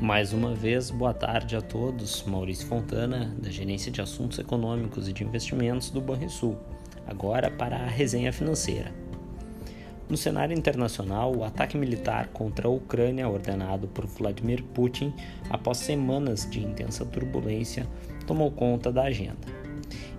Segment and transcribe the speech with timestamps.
[0.00, 2.22] Mais uma vez, boa tarde a todos.
[2.24, 6.58] Maurício Fontana, da Gerência de Assuntos Econômicos e de Investimentos do Banrisul.
[7.06, 8.92] Agora para a resenha financeira.
[10.06, 15.14] No cenário internacional, o ataque militar contra a Ucrânia, ordenado por Vladimir Putin
[15.48, 17.86] após semanas de intensa turbulência,
[18.26, 19.48] tomou conta da agenda.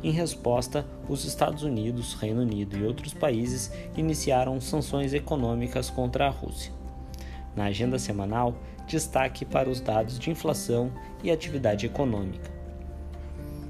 [0.03, 6.31] Em resposta, os Estados Unidos, Reino Unido e outros países iniciaram sanções econômicas contra a
[6.31, 6.73] Rússia.
[7.55, 8.55] Na agenda semanal,
[8.87, 10.91] destaque para os dados de inflação
[11.23, 12.57] e atividade econômica.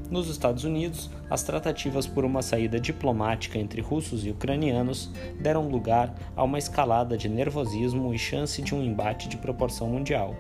[0.09, 6.15] Nos Estados Unidos, as tratativas por uma saída diplomática entre russos e ucranianos deram lugar
[6.33, 10.33] a uma escalada de nervosismo e chance de um embate de proporção mundial.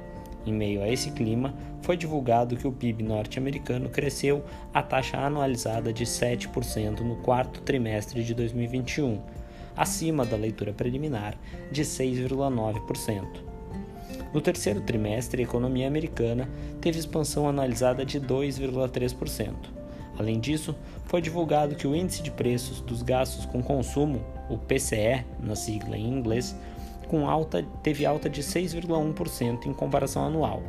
[0.45, 5.91] Em meio a esse clima, foi divulgado que o PIB norte-americano cresceu a taxa anualizada
[5.91, 9.19] de 7% no quarto trimestre de 2021,
[9.75, 11.35] acima da leitura preliminar
[11.69, 13.46] de 6,9%.
[14.33, 16.49] No terceiro trimestre, a economia americana
[16.81, 19.53] teve expansão anualizada de 2,3%.
[20.19, 20.75] Além disso,
[21.05, 25.97] foi divulgado que o índice de preços dos gastos com consumo, o PCE, na sigla
[25.97, 26.55] em inglês,
[27.07, 30.61] com alta, teve alta de 6,1% em comparação anual.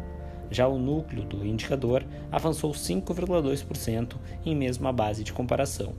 [0.51, 5.93] Já o núcleo do indicador avançou 5,2% em mesma base de comparação.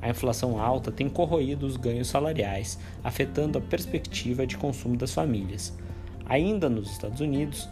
[0.00, 5.74] A inflação alta tem corroído os ganhos salariais, afetando a perspectiva de consumo das famílias.
[6.26, 7.68] Ainda nos Estados Unidos,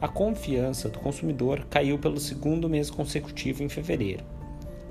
[0.00, 4.24] a confiança do consumidor caiu pelo segundo mês consecutivo em fevereiro.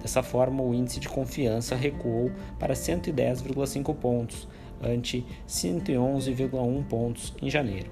[0.02, 4.48] Dessa forma, o índice de confiança recuou para 110,5 pontos,
[4.82, 7.90] ante 111,1 pontos em janeiro.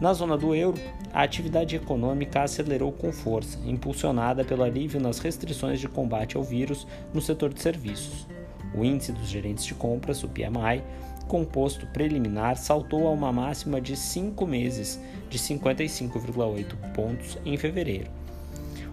[0.00, 0.78] Na zona do euro,
[1.12, 6.86] a atividade econômica acelerou com força, impulsionada pelo alívio nas restrições de combate ao vírus
[7.12, 8.26] no setor de serviços.
[8.74, 10.84] O índice dos gerentes de compras, o PMI,
[11.28, 14.98] composto preliminar saltou a uma máxima de 5 meses,
[15.30, 18.10] de 55,8 pontos em fevereiro.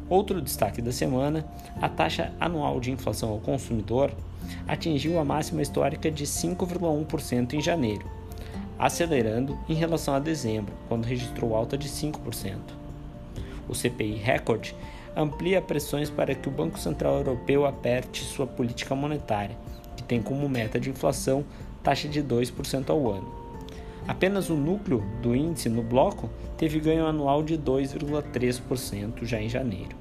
[0.08, 1.44] Outro destaque da semana,
[1.82, 4.12] a taxa anual de inflação ao consumidor
[4.68, 8.06] atingiu a máxima histórica de 5,1% em janeiro,
[8.78, 12.60] acelerando em relação a dezembro, quando registrou alta de 5%.
[13.68, 14.74] O CPI Record
[15.16, 19.58] amplia pressões para que o Banco Central Europeu aperte sua política monetária,
[19.98, 21.44] que tem como meta de inflação
[21.86, 23.32] taxa de 2% ao ano.
[24.08, 29.96] Apenas o núcleo do índice no bloco teve ganho anual de 2,3% já em janeiro.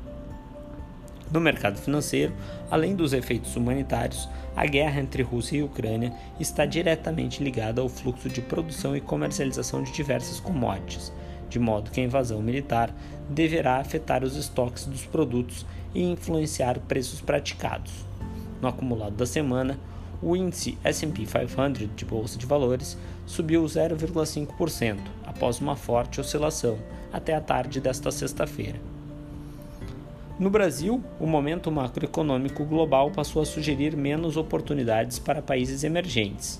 [1.31, 2.33] No mercado financeiro,
[2.71, 8.29] além dos efeitos humanitários, a guerra entre Rússia e Ucrânia está diretamente ligada ao fluxo
[8.29, 11.13] de produção e comercialização de diversas commodities,
[11.51, 12.95] de modo que a invasão militar
[13.29, 17.93] deverá afetar os estoques dos produtos e influenciar preços praticados.
[18.61, 19.79] No acumulado da semana,
[20.25, 22.97] o índice S&P 500 de bolsa de valores
[23.27, 24.97] subiu 0,5%
[25.27, 26.79] após uma forte oscilação
[27.13, 28.81] até a tarde desta sexta-feira.
[30.41, 36.59] No Brasil, o momento macroeconômico global passou a sugerir menos oportunidades para países emergentes,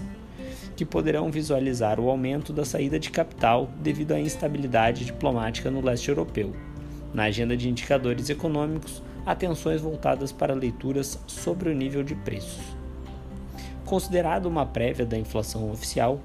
[0.77, 6.11] que poderão visualizar o aumento da saída de capital devido à instabilidade diplomática no leste
[6.11, 6.55] europeu.
[7.15, 12.84] Na agenda de indicadores econômicos, atenções voltadas para leituras sobre o nível de preços.
[13.85, 16.19] Considerado uma prévia da inflação oficial,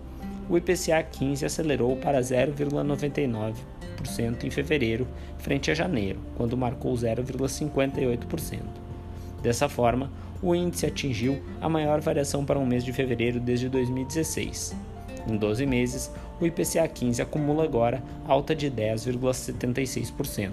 [0.50, 8.62] o IPCA 15 acelerou para 0,99% em fevereiro, frente a janeiro, quando marcou 0,58%.
[9.44, 10.12] Dessa forma,
[10.42, 14.76] o índice atingiu a maior variação para um mês de fevereiro desde 2016.
[15.28, 16.10] Em 12 meses,
[16.40, 20.52] o IPCA 15 acumula agora alta de 10,76%.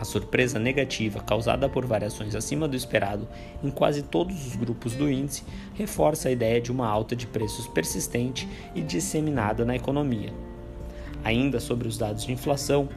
[0.00, 3.26] A surpresa negativa causada por variações acima do esperado
[3.62, 5.42] em quase todos os grupos do índice
[5.74, 10.32] reforça a ideia de uma alta de preços persistente e disseminada na economia.
[11.24, 12.88] Ainda sobre os dados de inflação,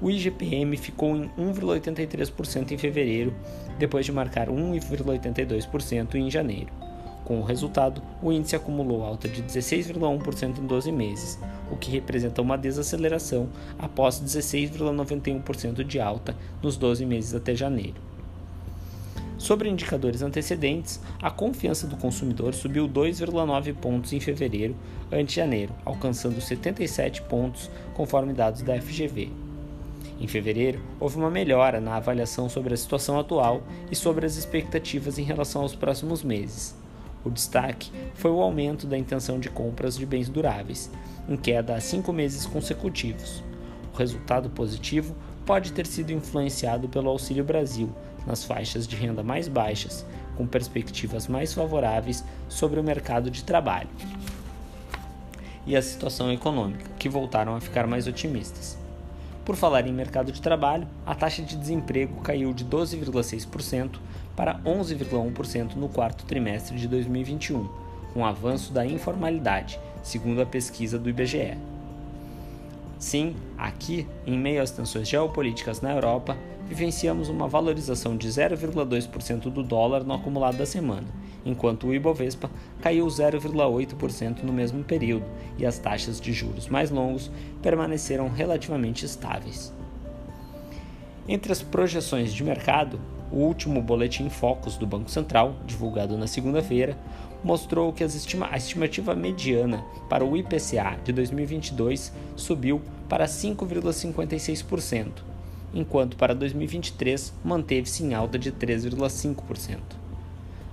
[0.00, 3.34] o IGPM ficou em 1,83% em fevereiro,
[3.78, 6.85] depois de marcar 1,82% em janeiro.
[7.26, 11.36] Com o resultado, o índice acumulou alta de 16,1% em 12 meses,
[11.68, 17.96] o que representa uma desaceleração após 16,91% de alta nos 12 meses até janeiro.
[19.36, 24.76] Sobre indicadores antecedentes, a confiança do consumidor subiu 2,9 pontos em fevereiro
[25.10, 29.30] ante janeiro, alcançando 77 pontos, conforme dados da FGV.
[30.20, 35.18] Em fevereiro, houve uma melhora na avaliação sobre a situação atual e sobre as expectativas
[35.18, 36.85] em relação aos próximos meses.
[37.26, 40.88] O destaque foi o aumento da intenção de compras de bens duráveis,
[41.28, 43.42] em queda há cinco meses consecutivos.
[43.92, 45.12] O resultado positivo
[45.44, 47.92] pode ter sido influenciado pelo Auxílio Brasil
[48.24, 50.06] nas faixas de renda mais baixas,
[50.36, 53.90] com perspectivas mais favoráveis sobre o mercado de trabalho.
[55.66, 58.78] e a situação econômica, que voltaram a ficar mais otimistas.
[59.44, 63.98] Por falar em mercado de trabalho, a taxa de desemprego caiu de 12,6%
[64.36, 67.66] para 11,1% no quarto trimestre de 2021,
[68.12, 71.56] com avanço da informalidade, segundo a pesquisa do IBGE.
[72.98, 76.36] Sim, aqui, em meio às tensões geopolíticas na Europa,
[76.66, 81.06] vivenciamos uma valorização de 0,2% do dólar no acumulado da semana,
[81.44, 82.50] enquanto o Ibovespa
[82.80, 85.26] caiu 0,8% no mesmo período
[85.58, 87.30] e as taxas de juros mais longos
[87.62, 89.72] permaneceram relativamente estáveis.
[91.28, 92.98] Entre as projeções de mercado,
[93.30, 96.96] o último boletim Focus do Banco Central, divulgado na segunda-feira,
[97.42, 105.10] mostrou que estima a estimativa mediana para o IPCA de 2022 subiu para 5,56%,
[105.74, 109.78] enquanto para 2023 manteve-se em alta de 3,5%.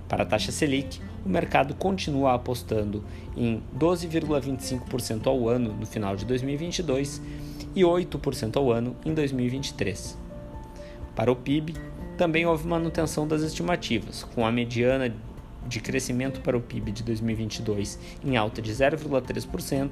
[0.08, 3.02] Para a taxa Selic, o mercado continua apostando
[3.36, 7.20] em 12,25% ao ano no final de 2022
[7.74, 10.18] e 8% ao ano em 2023.
[11.16, 11.74] Para o PIB,
[12.16, 15.12] também houve manutenção das estimativas, com a mediana
[15.66, 19.90] de crescimento para o PIB de 2022 em alta de 0,3%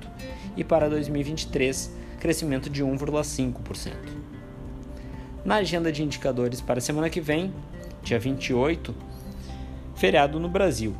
[0.57, 3.93] e para 2023 crescimento de 1,5%.
[5.45, 7.53] Na agenda de indicadores para a semana que vem,
[8.03, 8.95] dia 28,
[9.97, 10.95] feriado no Brasil.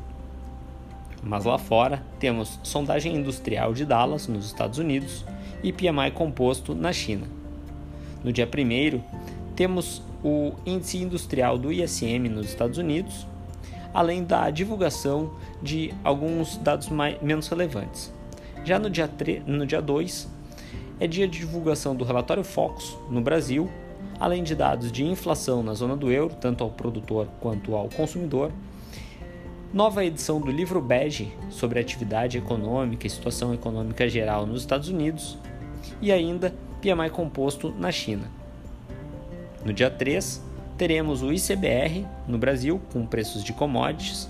[1.23, 5.25] Mas lá fora temos sondagem industrial de Dallas, nos Estados Unidos,
[5.63, 7.29] e PMI composto na China.
[8.25, 9.01] No dia 1
[9.55, 13.27] temos o índice industrial do ISM nos Estados Unidos,
[13.93, 15.33] além da divulgação
[15.63, 18.13] de alguns dados mais, menos relevantes.
[18.65, 20.29] Já no dia, 3, no dia 2,
[21.01, 23.69] é dia de divulgação do relatório Focus no Brasil,
[24.21, 28.53] além de dados de inflação na zona do euro, tanto ao produtor quanto ao consumidor.
[29.73, 35.39] Nova edição do livro Bege sobre atividade econômica e situação econômica geral nos Estados Unidos
[36.01, 38.42] e ainda PMI composto na China.
[39.65, 40.43] No dia 3,
[40.77, 44.29] teremos o ICBR no Brasil, com preços de commodities,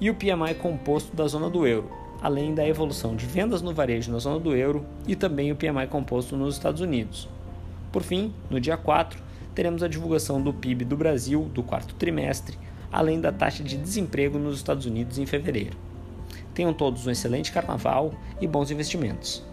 [0.00, 1.88] e o PMI composto da zona do euro,
[2.20, 5.86] além da evolução de vendas no varejo na zona do euro e também o PMI
[5.88, 7.28] composto nos Estados Unidos.
[7.92, 9.22] Por fim, no dia 4,
[9.54, 12.58] teremos a divulgação do PIB do Brasil do quarto trimestre,
[12.90, 15.76] além da taxa de desemprego nos Estados Unidos em fevereiro.
[16.52, 19.44] Tenham todos um excelente carnaval e bons investimentos.